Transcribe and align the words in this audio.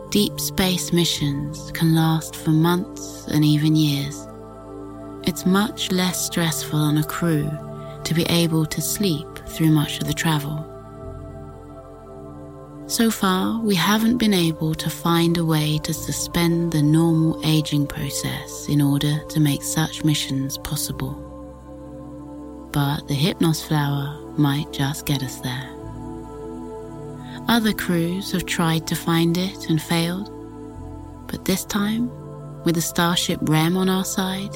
Deep 0.10 0.40
space 0.40 0.94
missions 0.94 1.72
can 1.72 1.96
last 1.96 2.36
for 2.36 2.52
months 2.52 3.28
and 3.28 3.44
even 3.44 3.76
years. 3.76 4.28
It's 5.24 5.46
much 5.46 5.92
less 5.92 6.26
stressful 6.26 6.80
on 6.80 6.98
a 6.98 7.04
crew 7.04 7.50
to 8.04 8.14
be 8.14 8.24
able 8.24 8.66
to 8.68 8.82
sleep 8.82 9.28
through 9.48 9.72
much 9.72 10.00
of 10.00 10.08
the 10.08 10.14
travel. 10.14 10.72
So 12.88 13.09
far, 13.09 13.59
we 13.62 13.74
haven't 13.74 14.18
been 14.18 14.34
able 14.34 14.76
to 14.76 14.90
find 14.92 15.38
a 15.38 15.46
way 15.46 15.80
to 15.80 15.94
suspend 15.94 16.72
the 16.72 16.84
normal 16.84 17.42
aging 17.44 17.88
process 17.88 18.68
in 18.70 18.80
order 18.80 19.24
to 19.30 19.40
make 19.40 19.64
such 19.64 20.04
missions 20.04 20.59
possible. 20.59 21.25
But 22.75 23.08
the 23.08 23.16
Hypnos 23.16 23.66
flower 23.66 24.19
might 24.38 24.74
just 24.74 25.06
get 25.06 25.24
us 25.24 25.40
there. 25.40 25.69
Other 27.47 27.72
crews 27.72 28.34
have 28.34 28.46
tried 28.46 28.86
to 28.88 28.96
find 28.97 29.38
it 29.38 29.69
and 29.69 29.81
failed, 29.81 30.30
but 31.28 31.46
this 31.46 31.63
time, 31.63 32.12
with 32.66 32.75
the 32.75 32.81
Starship 32.81 33.40
Rem 33.44 33.78
on 33.78 33.88
our 33.88 34.03
side, 34.03 34.53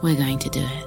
we're 0.00 0.14
going 0.14 0.38
to 0.38 0.48
do 0.48 0.60
it. 0.60 0.86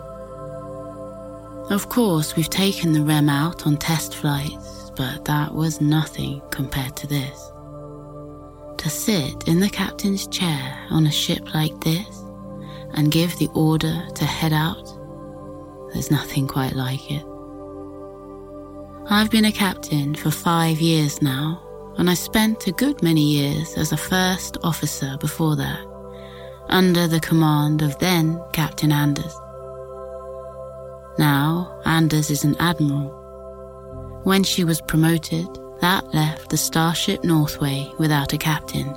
Of 1.70 1.90
course, 1.90 2.38
we've 2.38 2.50
taken 2.50 2.94
the 2.94 3.04
Rem 3.04 3.28
out 3.28 3.68
on 3.68 3.76
test 3.76 4.16
flights, 4.16 4.92
but 4.96 5.26
that 5.26 5.54
was 5.54 5.82
nothing 5.82 6.42
compared 6.50 6.96
to 6.96 7.08
this. 7.08 7.52
To 8.78 8.90
sit 8.90 9.50
in 9.50 9.60
the 9.60 9.70
captain's 9.70 10.28
chair 10.28 10.80
on 10.92 11.08
a 11.08 11.12
ship 11.12 11.54
like 11.54 11.78
this 11.82 12.24
and 12.94 13.12
give 13.12 13.38
the 13.38 13.50
order 13.54 14.08
to 14.16 14.24
head 14.24 14.54
out, 14.54 14.87
there's 15.94 16.12
nothing 16.12 16.48
quite 16.48 16.74
like 16.74 17.12
it. 17.12 17.24
I've 19.10 19.32
been 19.32 19.46
a 19.46 19.52
captain 19.52 20.16
for 20.16 20.32
five 20.32 20.80
years 20.80 21.22
now, 21.22 21.64
and 21.98 22.10
I 22.10 22.14
spent 22.14 22.68
a 22.68 22.72
good 22.74 23.02
many 23.02 23.22
years 23.22 23.74
as 23.78 23.92
a 23.92 23.98
first 23.98 24.58
officer 24.64 25.18
before 25.20 25.56
that, 25.56 25.80
under 26.70 27.08
the 27.08 27.22
command 27.22 27.82
of 27.82 27.98
then 28.00 28.42
Captain 28.52 28.92
Anders. 28.92 29.34
Now, 31.18 31.80
Anders 31.86 32.30
is 32.30 32.44
an 32.44 32.56
admiral. 32.60 33.10
When 34.24 34.44
she 34.44 34.64
was 34.64 34.82
promoted, 34.82 35.48
that 35.80 36.14
left 36.14 36.50
the 36.50 36.58
Starship 36.58 37.24
Northway 37.24 37.92
without 37.98 38.34
a 38.34 38.38
captain, 38.38 38.88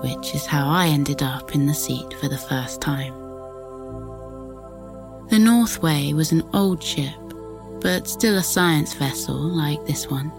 which 0.00 0.34
is 0.34 0.46
how 0.46 0.68
I 0.68 0.86
ended 0.86 1.22
up 1.22 1.54
in 1.54 1.66
the 1.66 1.74
seat 1.74 2.14
for 2.14 2.28
the 2.28 2.38
first 2.38 2.80
time. 2.80 3.27
The 5.38 5.44
Northway 5.44 6.12
was 6.14 6.32
an 6.32 6.42
old 6.52 6.82
ship 6.82 7.14
but 7.80 8.08
still 8.08 8.38
a 8.38 8.42
science 8.42 8.92
vessel 8.94 9.36
like 9.36 9.86
this 9.86 10.10
one. 10.10 10.32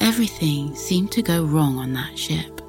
Everything 0.00 0.74
seemed 0.74 1.12
to 1.12 1.22
go 1.22 1.44
wrong 1.44 1.78
on 1.78 1.92
that 1.92 2.18
ship. 2.18 2.60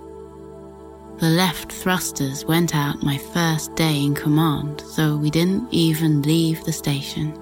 The 1.18 1.30
left 1.30 1.72
thrusters 1.72 2.46
went 2.46 2.76
out 2.76 3.02
my 3.02 3.18
first 3.18 3.74
day 3.76 4.04
in 4.04 4.14
command, 4.14 4.82
so 4.82 5.18
we 5.18 5.32
didn't 5.32 5.68
even 5.72 6.22
leave 6.22 6.64
the 6.66 6.72
station. 6.72 7.34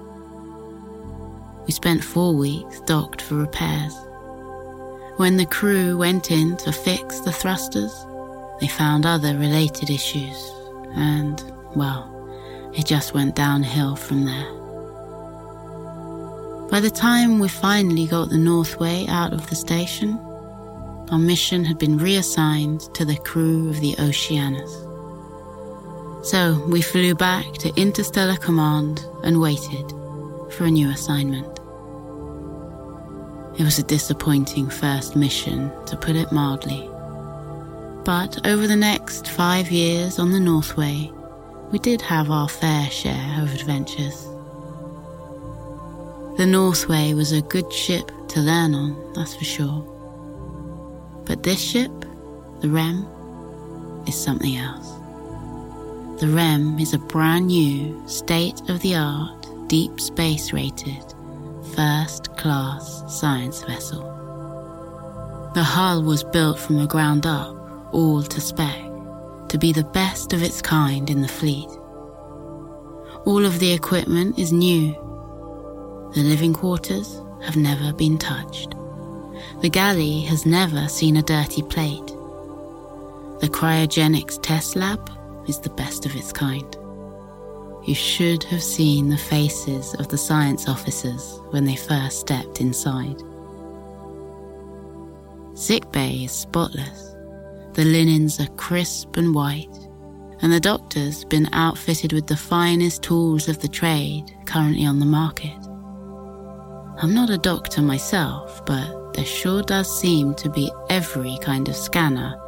We 1.66 1.72
spent 1.72 2.02
four 2.02 2.34
weeks 2.34 2.80
docked 2.86 3.20
for 3.20 3.34
repairs. 3.34 3.94
When 5.18 5.36
the 5.36 5.44
crew 5.44 5.98
went 5.98 6.30
in 6.30 6.56
to 6.56 6.72
fix 6.72 7.20
the 7.20 7.32
thrusters, 7.32 7.92
they 8.58 8.68
found 8.68 9.04
other 9.04 9.36
related 9.36 9.90
issues, 9.90 10.50
and, 10.94 11.44
well, 11.76 12.16
it 12.74 12.86
just 12.86 13.14
went 13.14 13.34
downhill 13.34 13.96
from 13.96 14.24
there. 14.24 14.60
By 16.70 16.78
the 16.80 16.90
time 16.90 17.40
we 17.40 17.48
finally 17.48 18.06
got 18.06 18.30
the 18.30 18.38
Northway 18.38 19.06
out 19.08 19.32
of 19.32 19.48
the 19.50 19.56
station, 19.56 20.18
our 21.10 21.18
mission 21.18 21.64
had 21.64 21.78
been 21.78 21.98
reassigned 21.98 22.82
to 22.94 23.04
the 23.04 23.16
crew 23.16 23.68
of 23.68 23.80
the 23.80 23.96
Oceanus. 23.98 24.72
So 26.22 26.64
we 26.68 26.80
flew 26.82 27.14
back 27.14 27.52
to 27.54 27.74
Interstellar 27.74 28.36
Command 28.36 29.04
and 29.24 29.40
waited 29.40 29.90
for 30.52 30.64
a 30.64 30.70
new 30.70 30.88
assignment. 30.90 31.58
It 33.58 33.64
was 33.64 33.78
a 33.78 33.82
disappointing 33.82 34.70
first 34.70 35.16
mission, 35.16 35.72
to 35.86 35.96
put 35.96 36.14
it 36.14 36.30
mildly. 36.30 36.88
But 38.04 38.46
over 38.46 38.66
the 38.66 38.76
next 38.76 39.28
five 39.28 39.70
years 39.70 40.18
on 40.18 40.30
the 40.30 40.40
Northway, 40.40 41.10
we 41.70 41.78
did 41.78 42.02
have 42.02 42.30
our 42.30 42.48
fair 42.48 42.90
share 42.90 43.42
of 43.42 43.54
adventures. 43.54 44.24
The 46.36 46.46
Northway 46.46 47.14
was 47.14 47.32
a 47.32 47.42
good 47.42 47.72
ship 47.72 48.10
to 48.28 48.40
learn 48.40 48.74
on, 48.74 49.12
that's 49.12 49.34
for 49.34 49.44
sure. 49.44 49.82
But 51.26 51.42
this 51.42 51.60
ship, 51.60 51.92
the 52.60 52.68
Rem, 52.68 53.06
is 54.06 54.14
something 54.14 54.56
else. 54.56 54.88
The 56.20 56.28
Rem 56.28 56.78
is 56.78 56.92
a 56.92 56.98
brand 56.98 57.46
new, 57.46 58.02
state 58.08 58.60
of 58.68 58.80
the 58.80 58.96
art, 58.96 59.46
deep 59.68 60.00
space 60.00 60.52
rated, 60.52 61.04
first 61.74 62.36
class 62.36 63.04
science 63.20 63.62
vessel. 63.62 64.02
The 65.54 65.62
hull 65.62 66.02
was 66.02 66.24
built 66.24 66.58
from 66.58 66.78
the 66.78 66.86
ground 66.86 67.26
up, 67.26 67.56
all 67.92 68.22
to 68.22 68.40
spec, 68.40 68.89
to 69.50 69.58
be 69.58 69.72
the 69.72 69.84
best 69.84 70.32
of 70.32 70.42
its 70.42 70.62
kind 70.62 71.10
in 71.10 71.22
the 71.22 71.28
fleet. 71.28 71.68
All 73.26 73.44
of 73.44 73.58
the 73.58 73.72
equipment 73.72 74.38
is 74.38 74.52
new 74.52 74.96
the 76.14 76.22
living 76.24 76.52
quarters 76.52 77.22
have 77.40 77.56
never 77.56 77.92
been 77.92 78.18
touched. 78.18 78.74
The 79.60 79.70
galley 79.70 80.22
has 80.22 80.44
never 80.44 80.88
seen 80.88 81.16
a 81.16 81.22
dirty 81.22 81.62
plate. 81.62 82.06
The 83.38 83.48
cryogenics 83.48 84.42
test 84.42 84.74
lab 84.74 85.08
is 85.46 85.60
the 85.60 85.70
best 85.70 86.06
of 86.06 86.16
its 86.16 86.32
kind. 86.32 86.76
You 87.84 87.94
should 87.94 88.42
have 88.44 88.62
seen 88.62 89.08
the 89.08 89.16
faces 89.16 89.94
of 89.94 90.08
the 90.08 90.18
science 90.18 90.68
officers 90.68 91.40
when 91.50 91.64
they 91.64 91.76
first 91.76 92.18
stepped 92.18 92.60
inside. 92.60 93.22
Sick 95.54 95.92
bay 95.92 96.24
is 96.24 96.32
spotless. 96.32 97.09
The 97.74 97.84
linens 97.84 98.40
are 98.40 98.48
crisp 98.56 99.16
and 99.16 99.34
white, 99.34 99.68
and 100.42 100.52
the 100.52 100.60
doctor's 100.60 101.24
been 101.24 101.48
outfitted 101.52 102.12
with 102.12 102.26
the 102.26 102.36
finest 102.36 103.02
tools 103.02 103.48
of 103.48 103.60
the 103.60 103.68
trade 103.68 104.24
currently 104.46 104.86
on 104.86 104.98
the 104.98 105.06
market. 105.06 105.56
I'm 107.02 107.14
not 107.14 107.30
a 107.30 107.38
doctor 107.38 107.80
myself, 107.80 108.64
but 108.66 109.14
there 109.14 109.24
sure 109.24 109.62
does 109.62 110.00
seem 110.00 110.34
to 110.34 110.50
be 110.50 110.70
every 110.88 111.38
kind 111.40 111.68
of 111.68 111.76
scanner 111.76 112.38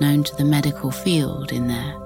known 0.00 0.24
to 0.24 0.36
the 0.36 0.44
medical 0.44 0.90
field 0.90 1.52
in 1.52 1.68
there. 1.68 1.98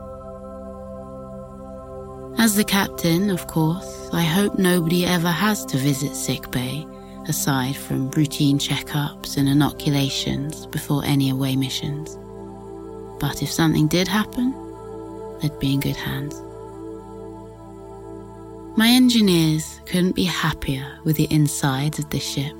As 2.38 2.55
the 2.55 2.64
captain, 2.64 3.31
of 3.31 3.46
course, 3.46 4.11
I 4.12 4.22
hope 4.22 4.58
nobody 4.58 5.06
ever 5.06 5.31
has 5.31 5.64
to 5.67 5.79
visit 5.79 6.14
sick 6.14 6.50
bay 6.50 6.87
aside 7.29 7.76
from 7.76 8.11
routine 8.11 8.58
checkups 8.58 9.37
and 9.37 9.49
inoculations 9.49 10.67
before 10.67 11.05
any 11.05 11.31
away 11.31 11.56
missions. 11.56 12.19
But 13.19 13.43
if 13.43 13.51
something 13.51 13.87
did 13.87 14.09
happen, 14.09 14.55
they'd 15.41 15.59
be 15.59 15.75
in 15.75 15.81
good 15.81 15.97
hands. 15.97 16.41
My 18.77 18.89
engineers 18.89 19.81
couldn't 19.87 20.17
be 20.17 20.25
happier 20.25 20.87
with 21.05 21.17
the 21.17 21.29
insides 21.31 21.99
of 21.99 22.11
this 22.11 22.27
ship. 22.27 22.59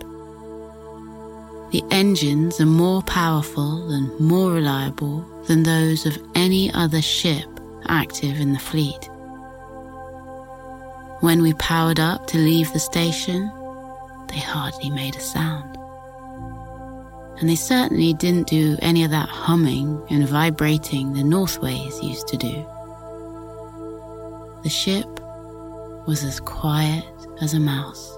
The 1.73 1.82
engines 1.91 2.61
are 2.61 2.67
more 2.67 3.03
powerful 3.03 3.91
and 3.91 4.19
more 4.19 4.53
reliable 4.53 5.20
than 5.47 5.62
those 5.62 6.06
of 6.06 6.17
any 6.35 6.73
other 6.73 7.03
ship 7.03 7.49
active 7.88 8.41
in 8.41 8.53
the 8.53 8.58
fleet. 8.58 9.11
When 11.20 11.43
we 11.43 11.53
powered 11.55 12.00
up 12.00 12.26
to 12.29 12.38
leave 12.38 12.73
the 12.73 12.79
station, 12.79 13.50
they 14.29 14.38
hardly 14.38 14.91
made 14.91 15.17
a 15.17 15.20
sound. 15.20 15.76
And 17.38 17.48
they 17.48 17.56
certainly 17.56 18.14
didn't 18.14 18.48
do 18.48 18.76
any 18.80 19.04
of 19.04 19.10
that 19.10 19.28
humming 19.28 20.02
and 20.08 20.26
vibrating 20.26 21.12
the 21.12 21.24
Northways 21.24 22.02
used 22.02 22.28
to 22.28 22.36
do. 22.36 22.66
The 24.62 24.70
ship 24.70 25.06
was 26.06 26.24
as 26.24 26.40
quiet 26.40 27.04
as 27.42 27.52
a 27.52 27.60
mouse. 27.60 28.16